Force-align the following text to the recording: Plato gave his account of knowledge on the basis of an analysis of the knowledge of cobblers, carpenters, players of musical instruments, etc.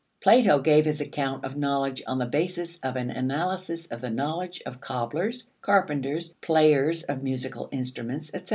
Plato 0.19 0.57
gave 0.57 0.85
his 0.85 0.99
account 0.99 1.45
of 1.45 1.55
knowledge 1.55 2.01
on 2.07 2.17
the 2.17 2.25
basis 2.25 2.79
of 2.79 2.95
an 2.95 3.11
analysis 3.11 3.85
of 3.85 4.01
the 4.01 4.09
knowledge 4.09 4.59
of 4.65 4.81
cobblers, 4.81 5.47
carpenters, 5.61 6.29
players 6.41 7.03
of 7.03 7.21
musical 7.21 7.69
instruments, 7.71 8.31
etc. 8.33 8.49